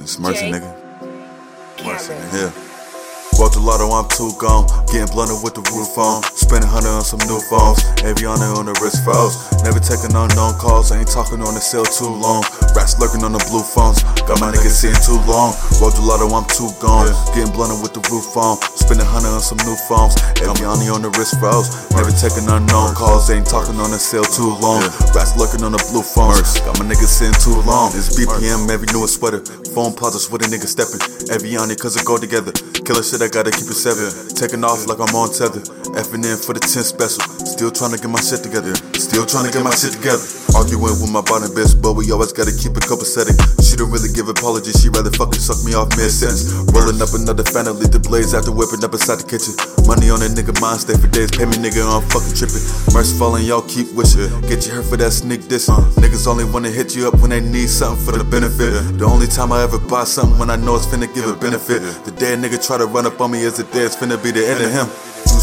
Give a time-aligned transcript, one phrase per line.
[0.00, 0.50] It's Mercy, Jay.
[0.50, 0.70] nigga.
[1.84, 2.32] Mercy, nigga.
[2.32, 2.50] Yeah.
[3.36, 4.68] Bought the lotto, I'm too gone.
[4.92, 6.20] Getting blunted with the roof on.
[6.36, 7.80] Spending hundred on some new phones.
[8.04, 9.32] Aviana on the wrist froze.
[9.64, 10.92] Never taking unknown calls.
[10.92, 12.44] Ain't talking on the cell too long.
[12.76, 14.04] Rats lurking on the blue phones.
[14.28, 15.56] Got my niggas sitting too long.
[15.80, 17.08] Bought the lotto, I'm too gone.
[17.32, 18.60] Getting blunted with the roof on.
[18.90, 20.18] Spending hundred on some new phones.
[20.42, 21.70] Aviana on the wrist froze.
[21.94, 23.30] Never taking unknown calls.
[23.30, 24.82] Ain't talking on the cell too long.
[25.14, 26.58] Rats lurking on the blue phones.
[26.66, 27.94] Got my niggas sitting too long.
[27.94, 29.46] It's BPM, every newest sweater.
[29.78, 30.98] Phone pauses with a nigga stepping.
[31.30, 32.50] Aviani, cause it go together.
[32.82, 34.10] Killer shit, I gotta keep it seven.
[34.34, 35.62] Taking off like I'm on tether.
[36.00, 37.20] Effing in for the 10 special.
[37.44, 38.72] Still trying to get my shit together.
[38.96, 40.24] Still trying to get my shit together.
[40.56, 43.36] Arguing with my bottom bitch, but we always gotta keep a couple setting.
[43.60, 46.56] She don't really give apologies, she rather fucking suck me off mid sentence.
[46.72, 49.52] Rolling up another fan leave the blaze after whipping up inside the kitchen.
[49.84, 51.28] Money on that nigga mind, stay for days.
[51.36, 52.64] Pay me nigga, I'm fucking tripping.
[52.96, 54.32] Mercy falling, y'all keep wishing.
[54.48, 55.68] Get you hurt for that sneak diss.
[55.68, 55.84] Uh.
[56.00, 58.72] Niggas only wanna hit you up when they need something for the benefit.
[58.96, 61.84] The only time I ever buy something when I know it's finna give a benefit.
[62.08, 64.32] The dead nigga try to run up on me as the day it's finna be
[64.32, 64.88] the end of him.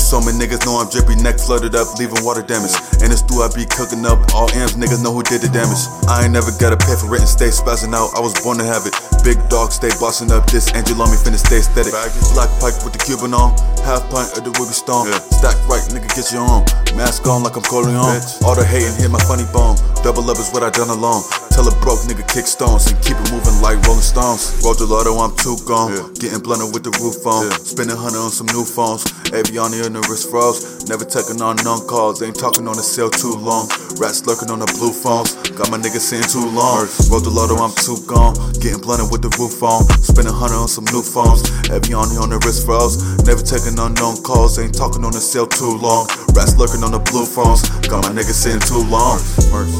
[0.07, 2.71] So many niggas know I'm drippy, neck flooded up, leaving water damage.
[3.03, 5.83] In the stew, I be cooking up all M's, niggas know who did the damage.
[6.07, 8.63] I ain't never gotta pay for rent and stay spazzing out, I was born to
[8.63, 8.95] have it.
[9.27, 11.91] Big dog, stay bossing up, this angel on me finna stay aesthetic.
[12.31, 13.51] Black pipe with the Cuban on,
[13.83, 15.11] half pint of the Ruby Stone.
[15.27, 16.63] Stack right, nigga, get your own.
[16.95, 18.23] Mask on like I'm Corleone.
[18.47, 19.75] All the hating hit my funny bone.
[20.07, 21.19] Double up is what I done alone.
[21.57, 24.61] Tell a broke nigga kick stones and keep it moving like Rolling Stones.
[24.61, 25.89] Roll the lotto, I'm too gone.
[26.21, 27.49] Getting blunted with the roof on.
[27.65, 29.01] Spending hundred on some new phones.
[29.33, 30.85] Aviani in the wrist froze.
[30.85, 32.21] Never taking on none calls.
[32.21, 33.65] Ain't talking on the cell too long.
[33.97, 35.33] Rats lurking on the blue phones.
[35.57, 36.85] Got my niggas saying too long.
[37.09, 38.37] Roll the lotto, I'm too gone.
[38.61, 39.89] Getting blunted with the roof on.
[40.05, 41.41] Spending hundred on some new phones.
[41.73, 43.01] Aviani on the wrist froze.
[43.25, 44.61] Never taking unknown calls.
[44.61, 46.05] Ain't talking on the cell too long.
[46.37, 47.65] Rats lurking on the blue phones.
[47.89, 49.17] Got my niggas saying too long.
[49.49, 49.76] Mercy.